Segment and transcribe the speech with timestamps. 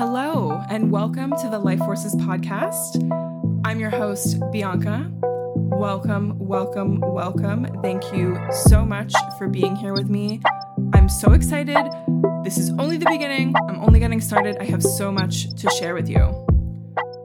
[0.00, 3.06] Hello, and welcome to the Life Forces podcast.
[3.66, 5.12] I'm your host, Bianca.
[5.20, 7.66] Welcome, welcome, welcome.
[7.82, 10.40] Thank you so much for being here with me.
[10.94, 11.76] I'm so excited.
[12.42, 13.54] This is only the beginning.
[13.68, 14.56] I'm only getting started.
[14.58, 16.46] I have so much to share with you.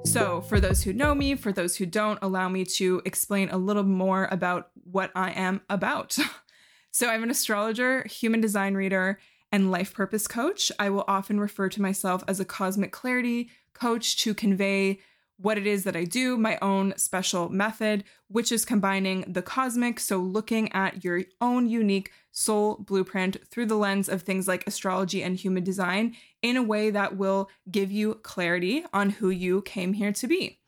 [0.04, 3.58] So, for those who know me, for those who don't, allow me to explain a
[3.58, 6.18] little more about what I am about.
[6.92, 9.18] so, I'm an astrologer, human design reader,
[9.52, 10.72] and life purpose coach.
[10.80, 15.00] I will often refer to myself as a cosmic clarity coach to convey
[15.38, 20.00] what it is that I do, my own special method, which is combining the cosmic,
[20.00, 25.22] so looking at your own unique soul blueprint through the lens of things like astrology
[25.22, 29.94] and human design in a way that will give you clarity on who you came
[29.94, 30.60] here to be.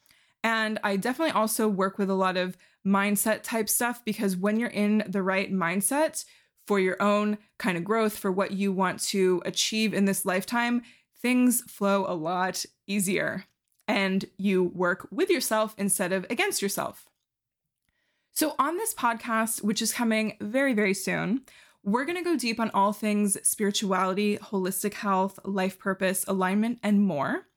[0.43, 4.69] And I definitely also work with a lot of mindset type stuff because when you're
[4.69, 6.23] in the right mindset
[6.67, 10.83] for your own kind of growth, for what you want to achieve in this lifetime,
[11.21, 13.45] things flow a lot easier
[13.87, 17.07] and you work with yourself instead of against yourself.
[18.33, 21.41] So, on this podcast, which is coming very, very soon,
[21.83, 27.01] we're going to go deep on all things spirituality, holistic health, life purpose, alignment, and
[27.01, 27.47] more.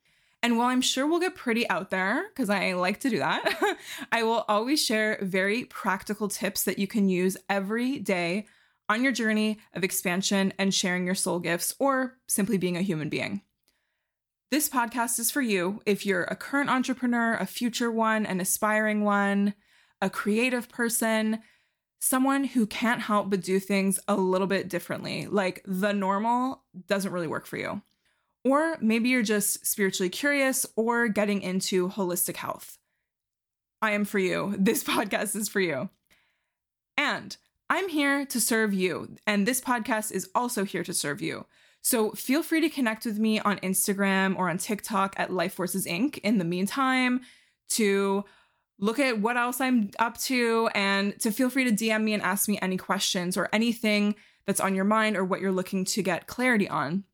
[0.43, 3.77] And while I'm sure we'll get pretty out there, because I like to do that,
[4.13, 8.47] I will always share very practical tips that you can use every day
[8.91, 13.09] on your journey of expansion and sharing your soul gifts or simply being a human
[13.09, 13.41] being.
[14.51, 19.05] This podcast is for you if you're a current entrepreneur, a future one, an aspiring
[19.05, 19.55] one,
[20.03, 21.39] a creative person,
[22.01, 25.29] someone who can't help but do things a little bit differently.
[25.29, 27.83] Like the normal doesn't really work for you.
[28.45, 32.77] Or maybe you're just spiritually curious or getting into holistic health.
[33.81, 34.57] I am for you.
[34.59, 35.91] This podcast is for you.
[36.97, 37.37] And
[37.71, 41.47] I'm here to serve you, and this podcast is also here to serve you.
[41.83, 45.87] So feel free to connect with me on Instagram or on TikTok at Life Forces
[45.87, 46.19] Inc.
[46.19, 47.21] in the meantime
[47.71, 48.25] to
[48.81, 52.23] look at what else I'm up to and to feel free to DM me and
[52.25, 54.17] ask me any questions or anything
[54.47, 57.05] that's on your mind or what you're looking to get clarity on.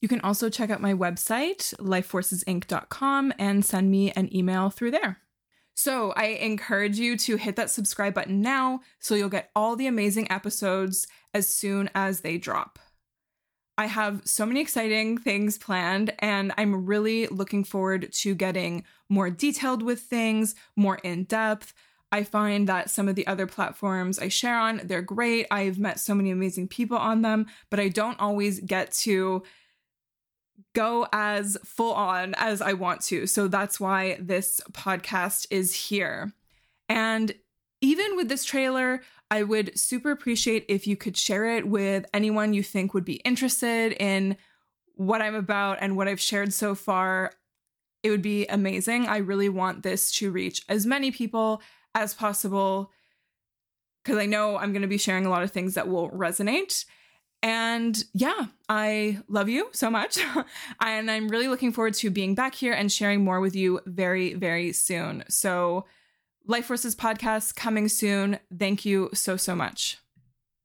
[0.00, 5.18] You can also check out my website, lifeforcesinc.com, and send me an email through there.
[5.78, 9.86] So I encourage you to hit that subscribe button now so you'll get all the
[9.86, 12.80] amazing episodes as soon as they drop.
[13.78, 19.30] I have so many exciting things planned, and I'm really looking forward to getting more
[19.30, 21.72] detailed with things, more in depth.
[22.10, 25.46] I find that some of the other platforms I share on, they're great.
[25.48, 29.44] I've met so many amazing people on them, but I don't always get to
[30.78, 33.26] go as full on as I want to.
[33.26, 36.32] So that's why this podcast is here.
[36.88, 37.34] And
[37.80, 42.54] even with this trailer, I would super appreciate if you could share it with anyone
[42.54, 44.36] you think would be interested in
[44.94, 47.32] what I'm about and what I've shared so far.
[48.04, 49.08] It would be amazing.
[49.08, 51.60] I really want this to reach as many people
[51.96, 52.92] as possible
[54.04, 56.84] because I know I'm going to be sharing a lot of things that will resonate.
[57.42, 60.18] And yeah, I love you so much.
[60.80, 64.34] and I'm really looking forward to being back here and sharing more with you very,
[64.34, 65.24] very soon.
[65.28, 65.86] So,
[66.46, 68.38] Life Forces podcast coming soon.
[68.56, 69.98] Thank you so, so much.